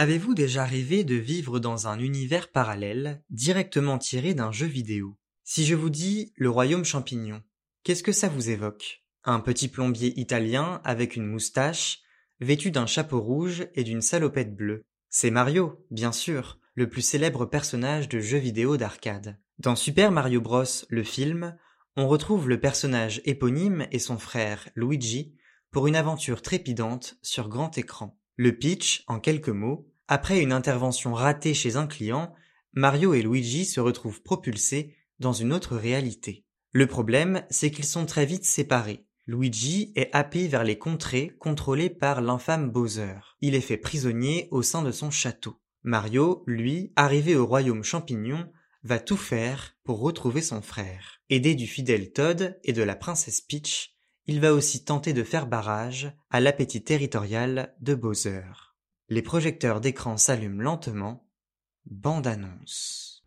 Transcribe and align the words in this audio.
Avez-vous 0.00 0.34
déjà 0.34 0.64
rêvé 0.64 1.02
de 1.02 1.16
vivre 1.16 1.58
dans 1.58 1.88
un 1.88 1.98
univers 1.98 2.52
parallèle, 2.52 3.20
directement 3.30 3.98
tiré 3.98 4.32
d'un 4.32 4.52
jeu 4.52 4.68
vidéo? 4.68 5.18
Si 5.42 5.66
je 5.66 5.74
vous 5.74 5.90
dis 5.90 6.32
le 6.36 6.48
royaume 6.48 6.84
champignon, 6.84 7.42
qu'est-ce 7.82 8.04
que 8.04 8.12
ça 8.12 8.28
vous 8.28 8.48
évoque? 8.48 9.02
Un 9.24 9.40
petit 9.40 9.66
plombier 9.66 10.16
italien 10.20 10.80
avec 10.84 11.16
une 11.16 11.26
moustache, 11.26 11.98
vêtu 12.38 12.70
d'un 12.70 12.86
chapeau 12.86 13.20
rouge 13.20 13.66
et 13.74 13.82
d'une 13.82 14.00
salopette 14.00 14.54
bleue. 14.54 14.84
C'est 15.10 15.32
Mario, 15.32 15.84
bien 15.90 16.12
sûr, 16.12 16.60
le 16.74 16.88
plus 16.88 17.02
célèbre 17.02 17.44
personnage 17.44 18.08
de 18.08 18.20
jeux 18.20 18.38
vidéo 18.38 18.76
d'arcade. 18.76 19.36
Dans 19.58 19.74
Super 19.74 20.12
Mario 20.12 20.40
Bros, 20.40 20.62
le 20.90 21.02
film, 21.02 21.56
on 21.96 22.06
retrouve 22.06 22.48
le 22.48 22.60
personnage 22.60 23.20
éponyme 23.24 23.88
et 23.90 23.98
son 23.98 24.16
frère, 24.16 24.68
Luigi, 24.76 25.34
pour 25.72 25.88
une 25.88 25.96
aventure 25.96 26.40
trépidante 26.40 27.18
sur 27.20 27.48
grand 27.48 27.76
écran. 27.78 28.16
Le 28.40 28.56
pitch, 28.56 29.02
en 29.08 29.18
quelques 29.18 29.48
mots, 29.48 29.87
après 30.08 30.40
une 30.40 30.52
intervention 30.52 31.12
ratée 31.14 31.54
chez 31.54 31.76
un 31.76 31.86
client, 31.86 32.34
Mario 32.72 33.14
et 33.14 33.22
Luigi 33.22 33.64
se 33.64 33.80
retrouvent 33.80 34.22
propulsés 34.22 34.94
dans 35.20 35.32
une 35.32 35.52
autre 35.52 35.76
réalité. 35.76 36.44
Le 36.72 36.86
problème, 36.86 37.42
c'est 37.50 37.70
qu'ils 37.70 37.84
sont 37.84 38.06
très 38.06 38.26
vite 38.26 38.44
séparés. 38.44 39.04
Luigi 39.26 39.92
est 39.94 40.10
happé 40.14 40.48
vers 40.48 40.64
les 40.64 40.78
contrées 40.78 41.36
contrôlées 41.38 41.90
par 41.90 42.22
l'infâme 42.22 42.70
Bowser. 42.70 43.16
Il 43.40 43.54
est 43.54 43.60
fait 43.60 43.76
prisonnier 43.76 44.48
au 44.50 44.62
sein 44.62 44.82
de 44.82 44.90
son 44.90 45.10
château. 45.10 45.60
Mario, 45.82 46.42
lui, 46.46 46.92
arrivé 46.96 47.36
au 47.36 47.46
royaume 47.46 47.84
champignon, 47.84 48.50
va 48.84 48.98
tout 48.98 49.16
faire 49.16 49.76
pour 49.84 50.00
retrouver 50.00 50.40
son 50.40 50.62
frère. 50.62 51.20
Aidé 51.28 51.54
du 51.54 51.66
fidèle 51.66 52.12
Todd 52.12 52.58
et 52.64 52.72
de 52.72 52.82
la 52.82 52.96
princesse 52.96 53.42
Peach, 53.42 53.94
il 54.26 54.40
va 54.40 54.54
aussi 54.54 54.84
tenter 54.84 55.12
de 55.12 55.24
faire 55.24 55.46
barrage 55.46 56.12
à 56.30 56.40
l'appétit 56.40 56.82
territorial 56.82 57.74
de 57.80 57.94
Bowser. 57.94 58.67
Les 59.10 59.22
projecteurs 59.22 59.80
d'écran 59.80 60.18
s'allument 60.18 60.60
lentement. 60.60 61.24
Bande 61.86 62.26
annonce. 62.26 63.24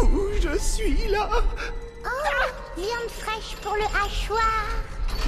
Où 0.00 0.20
je 0.40 0.56
suis 0.56 1.08
là? 1.08 1.28
Oh, 2.04 2.08
viande 2.76 3.10
fraîche 3.10 3.56
pour 3.62 3.74
le 3.74 3.82
hachoir. 3.82 4.64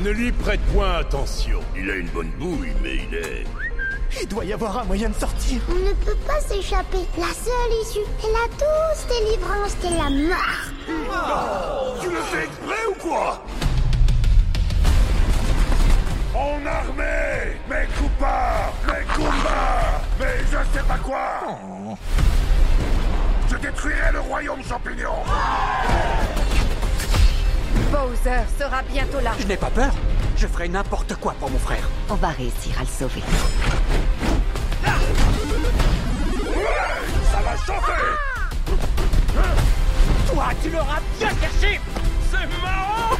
Ne 0.00 0.10
lui 0.10 0.30
prête 0.30 0.60
point 0.72 0.98
attention. 0.98 1.58
Il 1.76 1.90
a 1.90 1.96
une 1.96 2.10
bonne 2.10 2.30
bouille, 2.38 2.72
mais 2.80 2.94
il 2.94 3.14
est... 3.16 3.44
Il 4.22 4.28
doit 4.28 4.44
y 4.44 4.52
avoir 4.52 4.78
un 4.78 4.84
moyen 4.84 5.08
de 5.08 5.14
sortir. 5.14 5.60
On 5.68 5.74
ne 5.74 5.92
peut 6.04 6.16
pas 6.24 6.40
s'échapper. 6.40 7.04
La 7.18 7.32
seule 7.34 7.72
issue 7.82 7.98
est 7.98 8.32
la 8.32 8.46
douce 8.54 9.06
délivrance 9.08 9.76
de 9.80 9.88
la 9.88 10.08
mort. 10.28 11.96
Tu 12.00 12.10
le 12.10 12.20
fais 12.22 12.44
exprès 12.44 12.86
ou 12.88 12.94
quoi? 12.94 13.44
En 16.36 16.66
armée 16.66 17.56
Mes 17.68 17.86
coupas 17.96 18.72
Mes 18.86 19.04
combats 19.14 20.02
Mais 20.20 20.38
je 20.44 20.78
sais 20.78 20.84
pas 20.86 20.98
quoi 20.98 21.58
Je 23.48 23.56
détruirai 23.56 24.12
le 24.12 24.20
royaume 24.20 24.62
champignon 24.62 25.14
Bowser 27.90 28.40
sera 28.58 28.82
bientôt 28.82 29.20
là. 29.20 29.30
Je 29.38 29.46
n'ai 29.46 29.56
pas 29.56 29.70
peur. 29.70 29.92
Je 30.36 30.46
ferai 30.46 30.68
n'importe 30.68 31.14
quoi 31.16 31.34
pour 31.38 31.50
mon 31.50 31.58
frère. 31.58 31.88
On 32.10 32.14
va 32.14 32.28
réussir 32.28 32.74
à 32.78 32.82
le 32.82 32.88
sauver. 32.88 33.22
Ça 37.32 37.40
va 37.42 37.56
chauffer 37.56 38.02
Toi, 40.30 40.46
tu 40.62 40.70
l'auras 40.70 41.00
bien 41.18 41.28
caché 41.28 41.80
C'est 42.30 42.62
marrant 42.62 43.15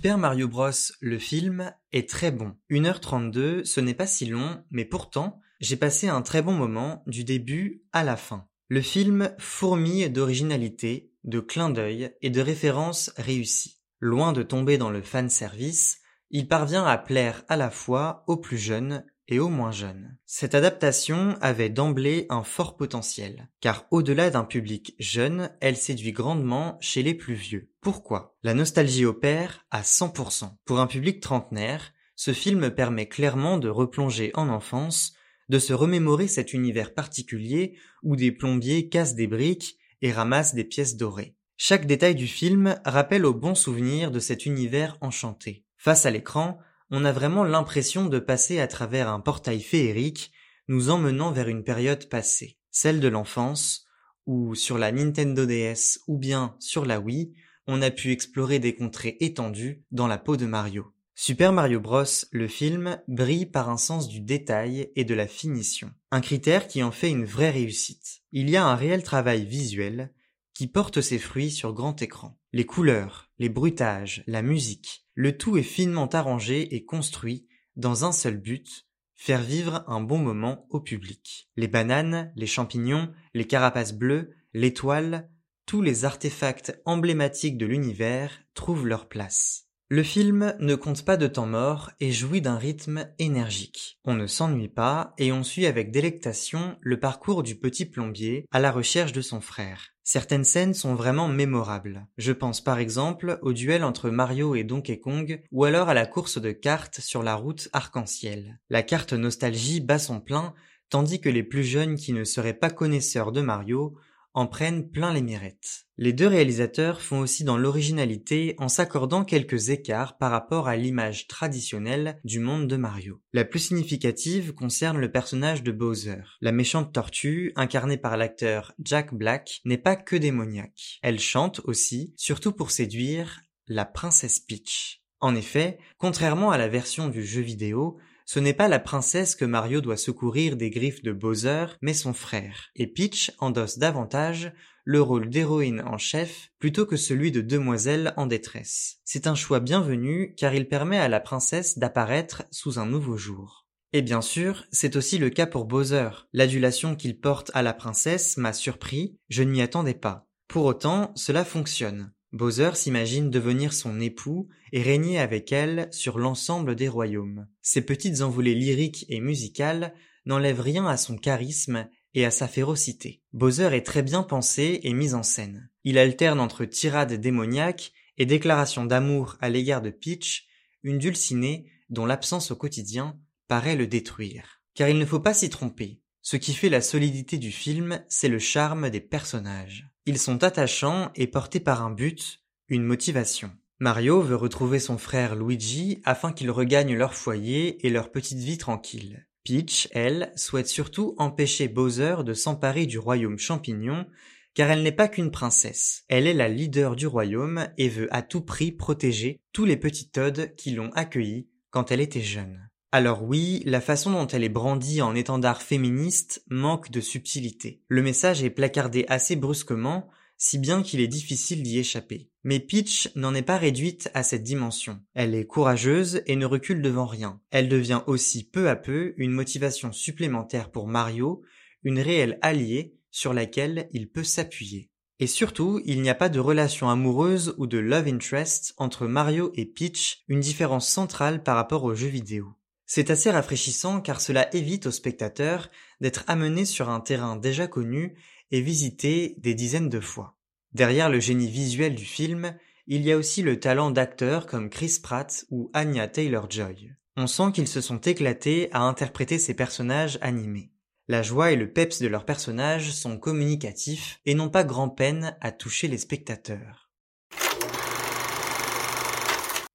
Super 0.00 0.16
Mario 0.16 0.48
Bros, 0.48 0.70
le 1.02 1.18
film, 1.18 1.74
est 1.92 2.08
très 2.08 2.30
bon. 2.30 2.56
1h32, 2.70 3.66
ce 3.66 3.80
n'est 3.80 3.92
pas 3.92 4.06
si 4.06 4.24
long, 4.24 4.64
mais 4.70 4.86
pourtant, 4.86 5.42
j'ai 5.60 5.76
passé 5.76 6.08
un 6.08 6.22
très 6.22 6.40
bon 6.40 6.54
moment 6.54 7.02
du 7.06 7.22
début 7.22 7.84
à 7.92 8.02
la 8.02 8.16
fin. 8.16 8.46
Le 8.68 8.80
film 8.80 9.34
fourmille 9.36 10.08
d'originalité, 10.08 11.12
de 11.24 11.38
clins 11.38 11.68
d'œil 11.68 12.14
et 12.22 12.30
de 12.30 12.40
références 12.40 13.12
réussies. 13.18 13.82
Loin 13.98 14.32
de 14.32 14.42
tomber 14.42 14.78
dans 14.78 14.88
le 14.88 15.02
fan 15.02 15.28
service, 15.28 15.98
il 16.30 16.48
parvient 16.48 16.86
à 16.86 16.96
plaire 16.96 17.44
à 17.48 17.58
la 17.58 17.68
fois 17.68 18.24
aux 18.26 18.38
plus 18.38 18.56
jeunes 18.56 19.04
et 19.30 19.38
moins 19.38 19.70
jeunes. 19.70 20.16
Cette 20.26 20.54
adaptation 20.54 21.36
avait 21.40 21.68
d'emblée 21.68 22.26
un 22.28 22.42
fort 22.42 22.76
potentiel, 22.76 23.48
car 23.60 23.86
au-delà 23.90 24.30
d'un 24.30 24.44
public 24.44 24.94
jeune, 24.98 25.50
elle 25.60 25.76
séduit 25.76 26.12
grandement 26.12 26.78
chez 26.80 27.02
les 27.02 27.14
plus 27.14 27.34
vieux. 27.34 27.70
Pourquoi? 27.80 28.36
La 28.42 28.54
nostalgie 28.54 29.04
opère 29.04 29.64
à 29.70 29.82
100%. 29.82 30.56
Pour 30.64 30.80
un 30.80 30.86
public 30.86 31.20
trentenaire, 31.20 31.92
ce 32.16 32.32
film 32.32 32.70
permet 32.70 33.06
clairement 33.06 33.56
de 33.58 33.68
replonger 33.68 34.32
en 34.34 34.48
enfance, 34.48 35.14
de 35.48 35.58
se 35.58 35.72
remémorer 35.72 36.28
cet 36.28 36.52
univers 36.52 36.92
particulier 36.92 37.76
où 38.02 38.16
des 38.16 38.32
plombiers 38.32 38.88
cassent 38.88 39.14
des 39.14 39.26
briques 39.26 39.76
et 40.02 40.12
ramassent 40.12 40.54
des 40.54 40.64
pièces 40.64 40.96
dorées. 40.96 41.36
Chaque 41.56 41.86
détail 41.86 42.14
du 42.14 42.26
film 42.26 42.80
rappelle 42.84 43.26
au 43.26 43.34
bon 43.34 43.54
souvenir 43.54 44.10
de 44.10 44.18
cet 44.18 44.46
univers 44.46 44.96
enchanté. 45.00 45.64
Face 45.76 46.06
à 46.06 46.10
l'écran, 46.10 46.58
on 46.90 47.04
a 47.04 47.12
vraiment 47.12 47.44
l'impression 47.44 48.06
de 48.06 48.18
passer 48.18 48.60
à 48.60 48.66
travers 48.66 49.08
un 49.08 49.20
portail 49.20 49.60
féerique, 49.60 50.32
nous 50.68 50.90
emmenant 50.90 51.32
vers 51.32 51.48
une 51.48 51.64
période 51.64 52.08
passée, 52.08 52.58
celle 52.70 53.00
de 53.00 53.08
l'enfance, 53.08 53.86
où 54.26 54.54
sur 54.54 54.78
la 54.78 54.92
Nintendo 54.92 55.46
DS 55.46 56.00
ou 56.06 56.18
bien 56.18 56.56
sur 56.58 56.84
la 56.84 57.00
Wii, 57.00 57.32
on 57.66 57.82
a 57.82 57.90
pu 57.90 58.10
explorer 58.10 58.58
des 58.58 58.74
contrées 58.74 59.16
étendues 59.20 59.84
dans 59.90 60.06
la 60.06 60.18
peau 60.18 60.36
de 60.36 60.46
Mario. 60.46 60.92
Super 61.14 61.52
Mario 61.52 61.80
Bros, 61.80 62.04
le 62.32 62.48
film, 62.48 62.98
brille 63.06 63.46
par 63.46 63.68
un 63.68 63.76
sens 63.76 64.08
du 64.08 64.20
détail 64.20 64.90
et 64.96 65.04
de 65.04 65.14
la 65.14 65.26
finition, 65.26 65.92
un 66.10 66.20
critère 66.20 66.66
qui 66.66 66.82
en 66.82 66.92
fait 66.92 67.10
une 67.10 67.26
vraie 67.26 67.50
réussite. 67.50 68.22
Il 68.32 68.48
y 68.48 68.56
a 68.56 68.64
un 68.64 68.74
réel 68.74 69.02
travail 69.02 69.44
visuel 69.44 70.12
qui 70.54 70.66
porte 70.66 71.00
ses 71.00 71.18
fruits 71.18 71.50
sur 71.50 71.72
grand 71.72 72.00
écran. 72.00 72.38
Les 72.52 72.64
couleurs, 72.64 73.28
les 73.38 73.48
bruitages, 73.48 74.24
la 74.26 74.42
musique, 74.42 75.06
le 75.20 75.36
tout 75.36 75.58
est 75.58 75.62
finement 75.62 76.06
arrangé 76.06 76.74
et 76.74 76.86
construit 76.86 77.46
dans 77.76 78.06
un 78.06 78.12
seul 78.12 78.38
but, 78.38 78.86
faire 79.16 79.42
vivre 79.42 79.84
un 79.86 80.00
bon 80.00 80.16
moment 80.16 80.66
au 80.70 80.80
public. 80.80 81.50
Les 81.56 81.68
bananes, 81.68 82.32
les 82.36 82.46
champignons, 82.46 83.12
les 83.34 83.46
carapaces 83.46 83.92
bleues, 83.92 84.30
l'étoile, 84.54 85.28
tous 85.66 85.82
les 85.82 86.06
artefacts 86.06 86.80
emblématiques 86.86 87.58
de 87.58 87.66
l'univers 87.66 88.30
trouvent 88.54 88.86
leur 88.86 89.10
place. 89.10 89.66
Le 89.90 90.02
film 90.02 90.54
ne 90.58 90.74
compte 90.74 91.04
pas 91.04 91.18
de 91.18 91.26
temps 91.26 91.46
mort 91.46 91.90
et 92.00 92.12
jouit 92.12 92.40
d'un 92.40 92.56
rythme 92.56 93.06
énergique. 93.18 94.00
On 94.06 94.14
ne 94.14 94.26
s'ennuie 94.26 94.68
pas 94.68 95.12
et 95.18 95.32
on 95.32 95.42
suit 95.42 95.66
avec 95.66 95.90
délectation 95.90 96.78
le 96.80 96.98
parcours 96.98 97.42
du 97.42 97.56
petit 97.56 97.84
plombier 97.84 98.46
à 98.52 98.58
la 98.58 98.72
recherche 98.72 99.12
de 99.12 99.20
son 99.20 99.42
frère. 99.42 99.90
Certaines 100.12 100.42
scènes 100.42 100.74
sont 100.74 100.96
vraiment 100.96 101.28
mémorables. 101.28 102.04
Je 102.18 102.32
pense 102.32 102.60
par 102.60 102.80
exemple 102.80 103.38
au 103.42 103.52
duel 103.52 103.84
entre 103.84 104.10
Mario 104.10 104.56
et 104.56 104.64
Donkey 104.64 104.98
Kong 104.98 105.40
ou 105.52 105.62
alors 105.62 105.88
à 105.88 105.94
la 105.94 106.04
course 106.04 106.40
de 106.40 106.50
cartes 106.50 106.98
sur 106.98 107.22
la 107.22 107.36
route 107.36 107.68
arc-en-ciel. 107.72 108.58
La 108.70 108.82
carte 108.82 109.12
nostalgie 109.12 109.78
bat 109.78 110.00
son 110.00 110.20
plein 110.20 110.52
tandis 110.88 111.20
que 111.20 111.28
les 111.28 111.44
plus 111.44 111.62
jeunes 111.62 111.94
qui 111.94 112.12
ne 112.12 112.24
seraient 112.24 112.54
pas 112.54 112.70
connaisseurs 112.70 113.30
de 113.30 113.40
Mario 113.40 113.94
en 114.34 114.46
prennent 114.46 114.90
plein 114.90 115.12
les 115.12 115.22
mirettes. 115.22 115.86
Les 115.96 116.12
deux 116.12 116.26
réalisateurs 116.26 117.00
font 117.02 117.20
aussi 117.20 117.44
dans 117.44 117.56
l'originalité 117.56 118.54
en 118.58 118.68
s'accordant 118.68 119.24
quelques 119.24 119.70
écarts 119.70 120.18
par 120.18 120.30
rapport 120.30 120.68
à 120.68 120.76
l'image 120.76 121.26
traditionnelle 121.26 122.20
du 122.24 122.40
monde 122.40 122.66
de 122.68 122.76
Mario. 122.76 123.20
La 123.32 123.44
plus 123.44 123.58
significative 123.58 124.54
concerne 124.54 124.98
le 124.98 125.10
personnage 125.10 125.62
de 125.62 125.72
Bowser. 125.72 126.22
La 126.40 126.52
méchante 126.52 126.92
tortue, 126.92 127.52
incarnée 127.56 127.98
par 127.98 128.16
l'acteur 128.16 128.72
Jack 128.82 129.12
Black, 129.14 129.60
n'est 129.64 129.78
pas 129.78 129.96
que 129.96 130.16
démoniaque. 130.16 130.98
Elle 131.02 131.20
chante 131.20 131.60
aussi, 131.64 132.14
surtout 132.16 132.52
pour 132.52 132.70
séduire 132.70 133.40
la 133.66 133.84
princesse 133.84 134.40
Peach. 134.40 135.02
En 135.20 135.34
effet, 135.34 135.78
contrairement 135.98 136.50
à 136.50 136.56
la 136.58 136.68
version 136.68 137.08
du 137.08 137.24
jeu 137.24 137.42
vidéo, 137.42 137.98
ce 138.32 138.38
n'est 138.38 138.54
pas 138.54 138.68
la 138.68 138.78
princesse 138.78 139.34
que 139.34 139.44
Mario 139.44 139.80
doit 139.80 139.96
secourir 139.96 140.56
des 140.56 140.70
griffes 140.70 141.02
de 141.02 141.10
Bowser, 141.10 141.66
mais 141.82 141.94
son 141.94 142.12
frère, 142.12 142.68
et 142.76 142.86
Peach 142.86 143.32
endosse 143.40 143.78
davantage 143.78 144.52
le 144.84 145.02
rôle 145.02 145.28
d'héroïne 145.28 145.80
en 145.80 145.98
chef 145.98 146.50
plutôt 146.60 146.86
que 146.86 146.94
celui 146.94 147.32
de 147.32 147.40
demoiselle 147.40 148.14
en 148.16 148.26
détresse. 148.26 148.98
C'est 149.04 149.26
un 149.26 149.34
choix 149.34 149.58
bienvenu 149.58 150.32
car 150.36 150.54
il 150.54 150.68
permet 150.68 150.96
à 150.96 151.08
la 151.08 151.18
princesse 151.18 151.76
d'apparaître 151.76 152.44
sous 152.52 152.78
un 152.78 152.86
nouveau 152.86 153.16
jour. 153.16 153.66
Et 153.92 154.00
bien 154.00 154.20
sûr, 154.22 154.64
c'est 154.70 154.94
aussi 154.94 155.18
le 155.18 155.30
cas 155.30 155.46
pour 155.46 155.64
Bowser. 155.64 156.10
L'adulation 156.32 156.94
qu'il 156.94 157.18
porte 157.18 157.50
à 157.52 157.62
la 157.62 157.74
princesse 157.74 158.36
m'a 158.36 158.52
surpris, 158.52 159.18
je 159.28 159.42
ne 159.42 159.50
m'y 159.50 159.60
attendais 159.60 159.94
pas. 159.94 160.28
Pour 160.46 160.66
autant, 160.66 161.10
cela 161.16 161.44
fonctionne. 161.44 162.12
Bowser 162.32 162.70
s'imagine 162.74 163.30
devenir 163.30 163.72
son 163.72 164.00
époux 164.00 164.48
et 164.72 164.82
régner 164.82 165.18
avec 165.18 165.50
elle 165.50 165.88
sur 165.90 166.18
l'ensemble 166.18 166.76
des 166.76 166.88
royaumes. 166.88 167.46
Ses 167.60 167.82
petites 167.82 168.22
envolées 168.22 168.54
lyriques 168.54 169.04
et 169.08 169.20
musicales 169.20 169.94
n'enlèvent 170.26 170.60
rien 170.60 170.86
à 170.86 170.96
son 170.96 171.16
charisme 171.16 171.88
et 172.14 172.24
à 172.24 172.30
sa 172.30 172.46
férocité. 172.46 173.22
Bowser 173.32 173.70
est 173.72 173.86
très 173.86 174.02
bien 174.02 174.22
pensé 174.22 174.80
et 174.82 174.92
mis 174.92 175.14
en 175.14 175.22
scène. 175.22 175.70
Il 175.84 175.98
alterne 175.98 176.40
entre 176.40 176.64
tirades 176.64 177.14
démoniaques 177.14 177.92
et 178.16 178.26
déclarations 178.26 178.84
d'amour 178.84 179.36
à 179.40 179.48
l'égard 179.48 179.82
de 179.82 179.90
Peach, 179.90 180.46
une 180.82 180.98
dulcinée 180.98 181.66
dont 181.88 182.06
l'absence 182.06 182.50
au 182.50 182.56
quotidien 182.56 183.18
paraît 183.48 183.76
le 183.76 183.86
détruire. 183.86 184.62
Car 184.74 184.88
il 184.88 184.98
ne 184.98 185.06
faut 185.06 185.20
pas 185.20 185.34
s'y 185.34 185.50
tromper. 185.50 186.00
Ce 186.22 186.36
qui 186.36 186.54
fait 186.54 186.68
la 186.68 186.80
solidité 186.80 187.38
du 187.38 187.50
film, 187.50 188.04
c'est 188.08 188.28
le 188.28 188.38
charme 188.38 188.90
des 188.90 189.00
personnages. 189.00 189.89
Ils 190.06 190.18
sont 190.18 190.42
attachants 190.42 191.10
et 191.14 191.26
portés 191.26 191.60
par 191.60 191.82
un 191.82 191.90
but, 191.90 192.42
une 192.68 192.84
motivation. 192.84 193.50
Mario 193.78 194.20
veut 194.20 194.36
retrouver 194.36 194.78
son 194.78 194.98
frère 194.98 195.36
Luigi 195.36 196.00
afin 196.04 196.32
qu'ils 196.32 196.50
regagnent 196.50 196.96
leur 196.96 197.14
foyer 197.14 197.86
et 197.86 197.90
leur 197.90 198.10
petite 198.10 198.38
vie 198.38 198.58
tranquille. 198.58 199.26
Peach, 199.44 199.88
elle, 199.92 200.32
souhaite 200.36 200.68
surtout 200.68 201.14
empêcher 201.18 201.68
Bowser 201.68 202.16
de 202.24 202.34
s'emparer 202.34 202.86
du 202.86 202.98
royaume 202.98 203.38
champignon 203.38 204.06
car 204.54 204.70
elle 204.70 204.82
n'est 204.82 204.92
pas 204.92 205.08
qu'une 205.08 205.30
princesse. 205.30 206.04
Elle 206.08 206.26
est 206.26 206.34
la 206.34 206.48
leader 206.48 206.96
du 206.96 207.06
royaume 207.06 207.68
et 207.78 207.88
veut 207.88 208.14
à 208.14 208.22
tout 208.22 208.42
prix 208.42 208.72
protéger 208.72 209.40
tous 209.52 209.64
les 209.64 209.76
petits 209.76 210.10
Toads 210.10 210.54
qui 210.56 210.72
l'ont 210.72 210.90
accueillie 210.92 211.48
quand 211.70 211.92
elle 211.92 212.00
était 212.00 212.20
jeune. 212.20 212.69
Alors 212.92 213.22
oui, 213.22 213.62
la 213.66 213.80
façon 213.80 214.10
dont 214.10 214.26
elle 214.26 214.42
est 214.42 214.48
brandie 214.48 215.00
en 215.00 215.14
étendard 215.14 215.62
féministe 215.62 216.42
manque 216.50 216.90
de 216.90 217.00
subtilité. 217.00 217.82
Le 217.86 218.02
message 218.02 218.42
est 218.42 218.50
placardé 218.50 219.04
assez 219.08 219.36
brusquement, 219.36 220.08
si 220.36 220.58
bien 220.58 220.82
qu'il 220.82 221.00
est 221.00 221.06
difficile 221.06 221.62
d'y 221.62 221.78
échapper. 221.78 222.30
Mais 222.42 222.58
Peach 222.58 223.08
n'en 223.14 223.32
est 223.32 223.42
pas 223.42 223.58
réduite 223.58 224.10
à 224.12 224.24
cette 224.24 224.42
dimension. 224.42 225.00
Elle 225.14 225.36
est 225.36 225.46
courageuse 225.46 226.22
et 226.26 226.34
ne 226.34 226.46
recule 226.46 226.82
devant 226.82 227.06
rien. 227.06 227.40
Elle 227.50 227.68
devient 227.68 228.02
aussi 228.08 228.42
peu 228.42 228.68
à 228.68 228.74
peu 228.74 229.14
une 229.18 229.32
motivation 229.32 229.92
supplémentaire 229.92 230.72
pour 230.72 230.88
Mario, 230.88 231.42
une 231.84 232.00
réelle 232.00 232.40
alliée 232.42 232.96
sur 233.12 233.32
laquelle 233.34 233.88
il 233.92 234.10
peut 234.10 234.24
s'appuyer. 234.24 234.90
Et 235.20 235.28
surtout, 235.28 235.80
il 235.84 236.02
n'y 236.02 236.10
a 236.10 236.14
pas 236.16 236.30
de 236.30 236.40
relation 236.40 236.88
amoureuse 236.88 237.54
ou 237.58 237.68
de 237.68 237.78
love 237.78 238.08
interest 238.08 238.74
entre 238.78 239.06
Mario 239.06 239.52
et 239.54 239.66
Peach, 239.66 240.24
une 240.26 240.40
différence 240.40 240.88
centrale 240.88 241.44
par 241.44 241.54
rapport 241.54 241.84
aux 241.84 241.94
jeux 241.94 242.08
vidéo. 242.08 242.54
C'est 242.92 243.10
assez 243.10 243.30
rafraîchissant 243.30 244.00
car 244.00 244.20
cela 244.20 244.52
évite 244.52 244.86
aux 244.86 244.90
spectateurs 244.90 245.70
d'être 246.00 246.24
amenés 246.26 246.64
sur 246.64 246.90
un 246.90 246.98
terrain 246.98 247.36
déjà 247.36 247.68
connu 247.68 248.16
et 248.50 248.60
visité 248.60 249.36
des 249.38 249.54
dizaines 249.54 249.88
de 249.88 250.00
fois. 250.00 250.36
Derrière 250.72 251.08
le 251.08 251.20
génie 251.20 251.48
visuel 251.48 251.94
du 251.94 252.04
film, 252.04 252.52
il 252.88 253.02
y 253.02 253.12
a 253.12 253.16
aussi 253.16 253.42
le 253.42 253.60
talent 253.60 253.92
d'acteurs 253.92 254.48
comme 254.48 254.70
Chris 254.70 254.98
Pratt 255.00 255.44
ou 255.52 255.70
Anya 255.72 256.08
Taylor-Joy. 256.08 256.92
On 257.16 257.28
sent 257.28 257.52
qu'ils 257.54 257.68
se 257.68 257.80
sont 257.80 258.00
éclatés 258.00 258.68
à 258.72 258.80
interpréter 258.80 259.38
ces 259.38 259.54
personnages 259.54 260.18
animés. 260.20 260.72
La 261.06 261.22
joie 261.22 261.52
et 261.52 261.56
le 261.56 261.72
peps 261.72 262.00
de 262.00 262.08
leurs 262.08 262.24
personnages 262.24 262.90
sont 262.90 263.18
communicatifs 263.18 264.18
et 264.26 264.34
n'ont 264.34 264.50
pas 264.50 264.64
grand 264.64 264.88
peine 264.88 265.36
à 265.40 265.52
toucher 265.52 265.86
les 265.86 265.98
spectateurs. 265.98 266.89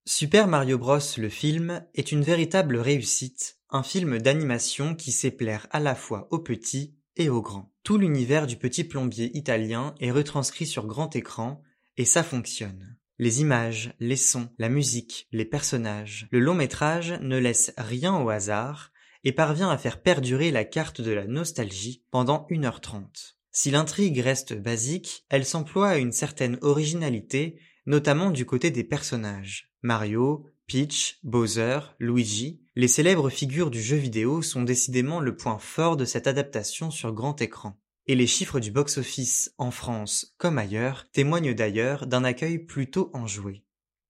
Super 0.08 0.48
Mario 0.48 0.78
Bros. 0.78 1.00
le 1.18 1.30
film 1.30 1.84
est 1.96 2.12
une 2.12 2.22
véritable 2.22 2.78
réussite, 2.78 3.58
un 3.72 3.82
film 3.82 4.20
d'animation 4.20 4.94
qui 4.94 5.12
sait 5.12 5.32
plaire 5.32 5.66
à 5.72 5.80
la 5.80 5.96
fois 5.96 6.28
aux 6.30 6.38
petits 6.38 6.96
et 7.16 7.28
aux 7.28 7.42
grands. 7.42 7.74
Tout 7.82 7.98
l'univers 7.98 8.46
du 8.46 8.56
petit 8.56 8.84
plombier 8.84 9.36
italien 9.36 9.96
est 10.00 10.12
retranscrit 10.12 10.68
sur 10.68 10.86
grand 10.86 11.16
écran 11.16 11.64
et 11.98 12.06
ça 12.06 12.22
fonctionne. 12.22 12.98
Les 13.18 13.42
images, 13.42 13.96
les 14.00 14.16
sons, 14.16 14.50
la 14.60 14.70
musique, 14.70 15.28
les 15.32 15.46
personnages, 15.46 16.28
le 16.30 16.40
long 16.40 16.54
métrage 16.54 17.18
ne 17.22 17.40
laisse 17.40 17.74
rien 17.76 18.16
au 18.16 18.30
hasard 18.30 18.92
et 19.24 19.32
parvient 19.32 19.72
à 19.72 19.78
faire 19.80 20.04
perdurer 20.04 20.52
la 20.52 20.66
carte 20.66 21.02
de 21.02 21.12
la 21.12 21.26
nostalgie 21.26 22.06
pendant 22.12 22.46
1h30. 22.52 23.38
Si 23.52 23.72
l'intrigue 23.72 24.20
reste 24.20 24.54
basique, 24.54 25.26
elle 25.30 25.46
s'emploie 25.46 25.90
à 25.90 25.98
une 25.98 26.12
certaine 26.12 26.60
originalité, 26.62 27.58
notamment 27.86 28.32
du 28.32 28.46
côté 28.46 28.72
des 28.72 28.84
personnages. 28.84 29.72
Mario, 29.82 30.46
Peach, 30.68 31.20
Bowser, 31.24 31.80
Luigi, 32.00 32.62
les 32.76 32.88
célèbres 32.88 33.30
figures 33.30 33.70
du 33.70 33.82
jeu 33.82 33.98
vidéo 33.98 34.42
sont 34.42 34.64
décidément 34.64 35.20
le 35.20 35.36
point 35.36 35.60
fort 35.60 35.96
de 35.96 36.06
cette 36.06 36.28
adaptation 36.28 36.92
sur 36.92 37.14
grand 37.14 37.42
écran. 37.42 37.80
Et 38.08 38.16
les 38.16 38.28
chiffres 38.28 38.60
du 38.60 38.72
box-office 38.72 39.54
en 39.58 39.72
France 39.72 40.36
comme 40.38 40.58
ailleurs 40.58 41.06
témoignent 41.12 41.54
d'ailleurs 41.54 42.06
d'un 42.08 42.24
accueil 42.24 42.60
plutôt 42.60 43.10
enjoué. 43.14 43.64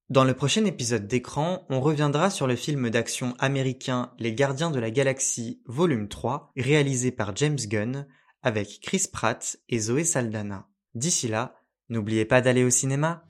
Dans 0.10 0.24
le 0.24 0.36
prochain 0.36 0.66
épisode 0.66 1.08
d'écran, 1.08 1.66
on 1.70 1.82
reviendra 1.82 2.30
sur 2.30 2.46
le 2.46 2.56
film 2.56 2.90
d'action 2.90 3.34
américain 3.40 4.12
Les 4.20 4.34
Gardiens 4.34 4.70
de 4.70 4.80
la 4.80 4.92
Galaxie 4.92 5.62
volume 5.66 6.08
3, 6.08 6.52
réalisé 6.56 7.12
par 7.12 7.36
James 7.36 7.56
Gunn, 7.56 8.08
avec 8.44 8.80
Chris 8.82 9.08
Pratt 9.12 9.58
et 9.68 9.80
Zoé 9.80 10.04
Saldana. 10.04 10.68
D'ici 10.94 11.28
là, 11.28 11.56
n'oubliez 11.90 12.26
pas 12.26 12.42
d'aller 12.42 12.64
au 12.64 12.70
cinéma. 12.70 13.26